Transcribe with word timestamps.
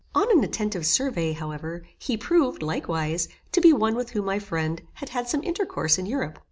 On 0.15 0.31
an 0.31 0.43
attentive 0.43 0.83
survey, 0.87 1.33
however, 1.33 1.83
he 1.95 2.17
proved, 2.17 2.63
likewise, 2.63 3.27
to 3.51 3.61
be 3.61 3.71
one 3.71 3.93
with 3.93 4.09
whom 4.09 4.25
my 4.25 4.39
friend 4.39 4.81
had 4.93 5.09
had 5.09 5.29
some 5.29 5.43
intercourse 5.43 5.99
in 5.99 6.07
Europe. 6.07 6.39